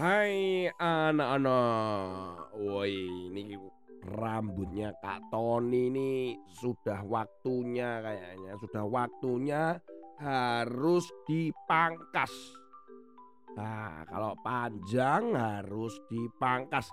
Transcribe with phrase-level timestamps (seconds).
[0.00, 3.52] Hai anak-anak, woi ini
[4.16, 9.76] rambutnya Kak Tony ini sudah waktunya kayaknya, sudah waktunya
[10.16, 12.32] harus dipangkas.
[13.60, 16.88] Nah, kalau panjang harus dipangkas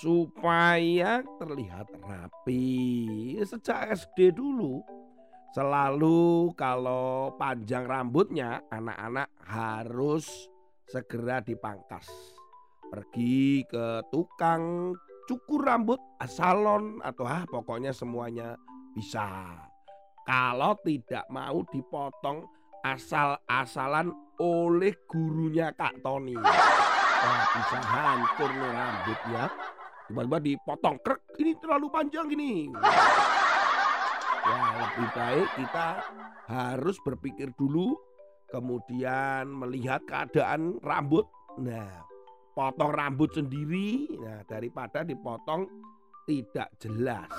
[0.00, 3.36] supaya terlihat rapi.
[3.44, 4.80] Sejak SD dulu
[5.52, 10.24] selalu kalau panjang rambutnya anak-anak harus
[10.90, 12.10] segera dipangkas.
[12.90, 14.90] Pergi ke tukang
[15.30, 18.58] cukur rambut, salon atau ah pokoknya semuanya
[18.90, 19.54] bisa.
[20.26, 22.42] Kalau tidak mau dipotong
[22.82, 24.10] asal-asalan
[24.42, 26.34] oleh gurunya Kak Tony.
[26.34, 29.44] Wah bisa hancur nih rambutnya.
[30.10, 32.66] Tiba-tiba dipotong krek, ini terlalu panjang gini.
[34.42, 35.88] Ya lebih baik kita
[36.50, 37.94] harus berpikir dulu
[38.50, 41.26] kemudian melihat keadaan rambut.
[41.62, 42.04] Nah,
[42.52, 45.66] potong rambut sendiri nah daripada dipotong
[46.26, 47.30] tidak jelas.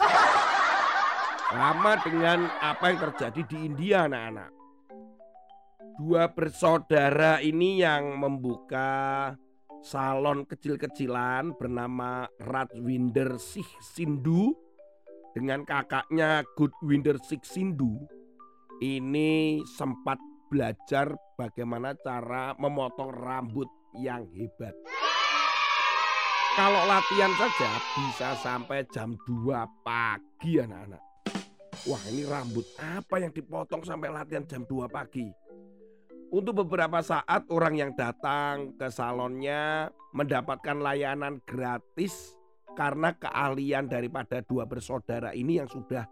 [1.51, 4.51] Sama dengan apa yang terjadi di India anak-anak.
[5.99, 9.35] Dua bersaudara ini yang membuka
[9.83, 14.55] salon kecil-kecilan bernama Rajwinder Singh Sindhu
[15.35, 17.99] dengan kakaknya Goodwinder Singh Sindhu
[18.81, 20.17] ini sempat
[20.51, 24.75] belajar bagaimana cara memotong rambut yang hebat.
[26.51, 30.99] Kalau latihan saja bisa sampai jam 2 pagi anak-anak.
[31.87, 35.31] Wah ini rambut apa yang dipotong sampai latihan jam 2 pagi.
[36.31, 42.35] Untuk beberapa saat orang yang datang ke salonnya mendapatkan layanan gratis
[42.75, 46.07] karena keahlian daripada dua bersaudara ini yang sudah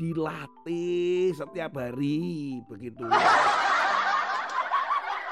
[0.00, 3.04] dilatih setiap hari begitu.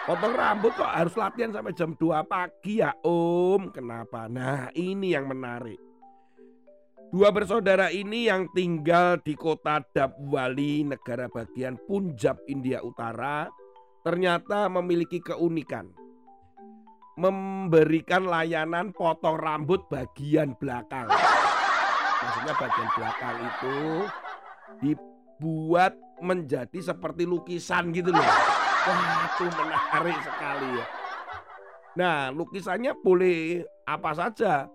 [0.06, 3.74] Potong rambut kok harus latihan sampai jam 2 pagi ya om.
[3.74, 4.30] Kenapa?
[4.30, 5.82] Nah ini yang menarik.
[7.10, 13.50] Dua bersaudara ini yang tinggal di kota Dabwali negara bagian Punjab India Utara
[14.06, 15.90] Ternyata memiliki keunikan.
[17.18, 21.10] Memberikan layanan potong rambut bagian belakang.
[22.22, 23.78] Maksudnya bagian belakang itu
[24.78, 28.55] dibuat menjadi seperti lukisan gitu loh
[28.86, 30.86] Wah, itu menarik sekali ya.
[31.96, 34.70] Nah, lukisannya boleh apa saja.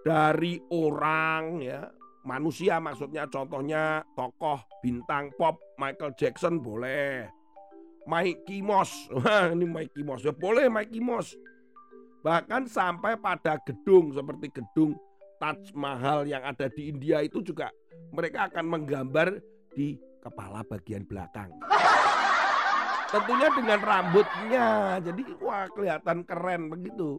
[0.00, 1.84] Dari orang ya,
[2.24, 7.28] manusia maksudnya contohnya tokoh bintang pop Michael Jackson boleh.
[8.08, 11.36] Mikey Mouse, wah ini Mikey Mouse ya boleh Mikey Mouse.
[12.24, 14.96] Bahkan sampai pada gedung seperti gedung
[15.36, 17.68] Taj Mahal yang ada di India itu juga
[18.12, 19.36] mereka akan menggambar
[19.76, 21.52] di kepala bagian belakang.
[23.10, 24.68] Tentunya dengan rambutnya.
[25.02, 27.18] Jadi wah kelihatan keren begitu.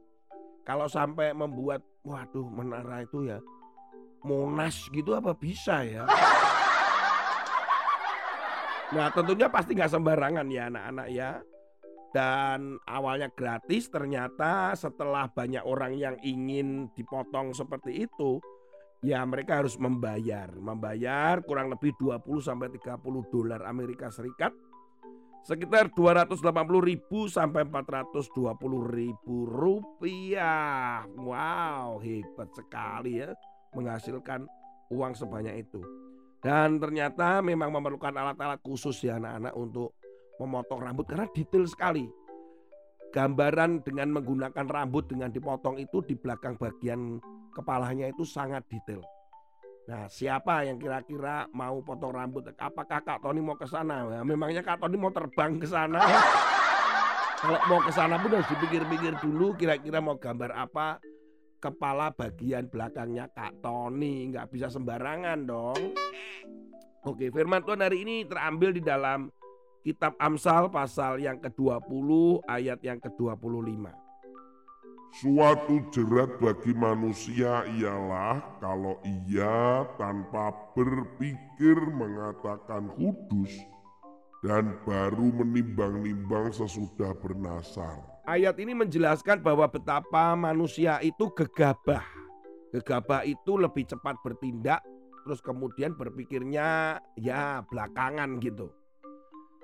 [0.63, 3.41] Kalau sampai membuat waduh menara itu ya
[4.21, 6.05] Monas gitu apa bisa ya?
[8.91, 11.31] Nah tentunya pasti nggak sembarangan ya anak-anak ya.
[12.11, 18.39] Dan awalnya gratis ternyata setelah banyak orang yang ingin dipotong seperti itu
[19.01, 20.51] ya mereka harus membayar.
[20.53, 24.53] Membayar kurang lebih 20 sampai 30 dolar Amerika Serikat
[25.41, 26.41] sekitar 280
[26.81, 28.53] ribu sampai 420
[28.93, 31.05] ribu rupiah.
[31.17, 33.33] Wow, hebat sekali ya
[33.73, 34.45] menghasilkan
[34.91, 35.81] uang sebanyak itu.
[36.41, 39.93] Dan ternyata memang memerlukan alat-alat khusus ya anak-anak untuk
[40.41, 42.09] memotong rambut karena detail sekali.
[43.11, 47.19] Gambaran dengan menggunakan rambut dengan dipotong itu di belakang bagian
[47.53, 49.03] kepalanya itu sangat detail.
[49.91, 52.47] Nah, siapa yang kira-kira mau potong rambut?
[52.55, 54.07] Apakah Kak Tony mau ke sana?
[54.07, 55.99] Nah, memangnya Kak Tony mau terbang ke sana?
[57.43, 61.03] Kalau mau ke sana pun harus dipikir-pikir dulu kira-kira mau gambar apa
[61.59, 64.31] kepala bagian belakangnya Kak Tony.
[64.31, 65.91] Nggak bisa sembarangan dong.
[67.03, 69.27] Oke, firman Tuhan hari ini terambil di dalam
[69.83, 72.09] kitab Amsal pasal yang ke-20
[72.47, 74.00] ayat yang ke-25.
[75.11, 83.51] Suatu jerat bagi manusia ialah kalau ia tanpa berpikir mengatakan kudus
[84.39, 87.99] dan baru menimbang-nimbang sesudah bernasar.
[88.23, 92.07] Ayat ini menjelaskan bahwa betapa manusia itu gegabah.
[92.71, 94.79] Gegabah itu lebih cepat bertindak,
[95.27, 98.71] terus kemudian berpikirnya ya belakangan gitu.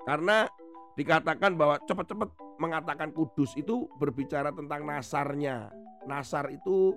[0.04, 0.44] Karena
[0.92, 5.70] dikatakan bahwa cepat-cepat mengatakan kudus itu berbicara tentang nasarnya.
[6.04, 6.94] Nasar itu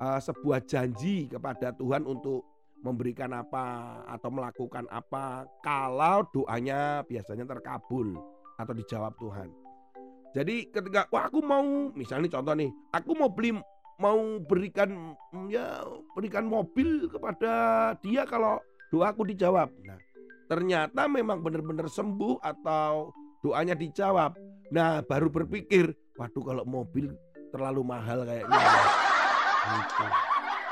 [0.00, 2.44] uh, sebuah janji kepada Tuhan untuk
[2.82, 8.18] memberikan apa atau melakukan apa kalau doanya biasanya terkabul
[8.58, 9.48] atau dijawab Tuhan.
[10.32, 13.54] Jadi ketika wah aku mau misalnya contoh nih, aku mau beli
[14.00, 15.14] mau berikan
[15.46, 15.84] ya
[16.18, 17.52] berikan mobil kepada
[18.02, 18.58] dia kalau
[18.90, 19.70] doaku dijawab.
[19.86, 20.00] Nah,
[20.50, 23.14] ternyata memang benar-benar sembuh atau
[23.44, 24.34] doanya dijawab.
[24.72, 27.12] Nah, baru berpikir, waduh kalau mobil
[27.52, 28.56] terlalu mahal kayaknya.
[29.62, 30.06] Gitu.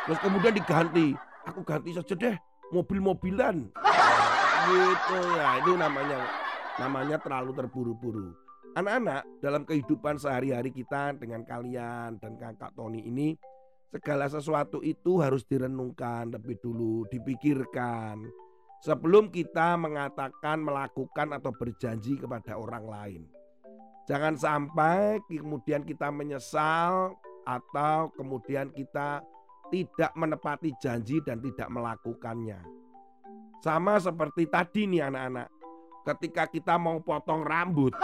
[0.09, 1.07] Terus kemudian diganti,
[1.47, 2.37] aku ganti saja deh
[2.75, 3.71] mobil-mobilan.
[4.67, 6.19] Gitu ya, itu namanya
[6.81, 8.29] namanya terlalu terburu-buru.
[8.75, 13.37] Anak-anak dalam kehidupan sehari-hari kita dengan kalian dan kakak Tony ini
[13.93, 18.27] segala sesuatu itu harus direnungkan lebih dulu, dipikirkan
[18.81, 23.23] sebelum kita mengatakan, melakukan atau berjanji kepada orang lain.
[24.11, 27.15] Jangan sampai kemudian kita menyesal
[27.47, 29.23] atau kemudian kita
[29.71, 32.59] tidak menepati janji dan tidak melakukannya.
[33.63, 35.47] Sama seperti tadi nih anak-anak,
[36.11, 37.95] ketika kita mau potong rambut,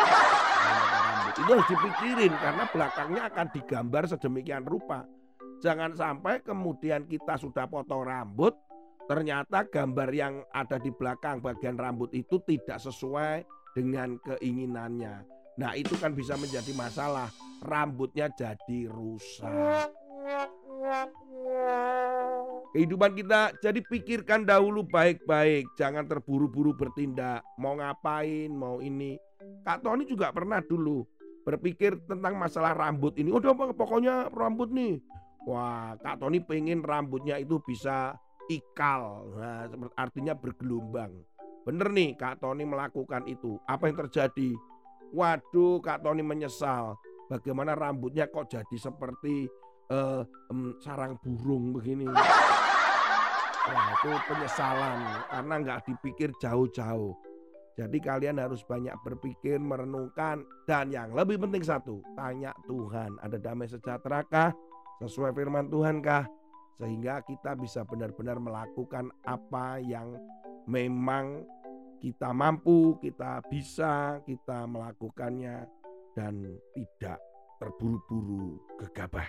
[1.43, 5.03] itu harus dipikirin karena belakangnya akan digambar sedemikian rupa.
[5.59, 8.55] Jangan sampai kemudian kita sudah potong rambut,
[9.11, 13.43] ternyata gambar yang ada di belakang bagian rambut itu tidak sesuai
[13.75, 15.36] dengan keinginannya.
[15.57, 17.33] Nah, itu kan bisa menjadi masalah.
[17.65, 19.49] Rambutnya jadi rusak.
[22.77, 27.41] Kehidupan kita jadi pikirkan dahulu baik-baik, jangan terburu-buru bertindak.
[27.57, 29.17] Mau ngapain, mau ini.
[29.65, 31.09] Kak Tony juga pernah dulu
[31.49, 33.33] berpikir tentang masalah rambut ini.
[33.33, 35.01] Udah pokoknya rambut nih.
[35.49, 38.13] Wah, Kak Tony pengen rambutnya itu bisa
[38.53, 39.25] ikal.
[39.33, 39.65] Nah,
[39.97, 41.17] artinya bergelombang.
[41.65, 43.57] Bener nih Kak Tony melakukan itu.
[43.65, 44.53] Apa yang terjadi?
[45.15, 46.99] Waduh, Kak Tony menyesal.
[47.27, 49.51] Bagaimana rambutnya kok jadi seperti
[49.91, 52.07] uh, um, sarang burung begini.
[52.07, 57.19] Wah, itu penyesalan karena nggak dipikir jauh-jauh.
[57.77, 63.69] Jadi kalian harus banyak berpikir, merenungkan, dan yang lebih penting satu, tanya Tuhan, ada damai
[63.69, 64.49] sejahtera kah?
[65.05, 66.25] Sesuai firman Tuhan kah?
[66.81, 70.17] Sehingga kita bisa benar-benar melakukan apa yang
[70.65, 71.45] memang
[72.01, 75.65] kita mampu, kita bisa, kita melakukannya,
[76.17, 77.21] dan tidak
[77.61, 79.29] terburu-buru gegabah.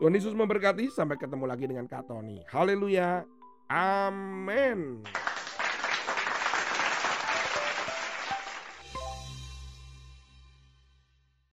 [0.00, 2.42] Tuhan Yesus memberkati, sampai ketemu lagi dengan Kak Tony.
[2.50, 3.24] Haleluya,
[3.70, 5.00] amin.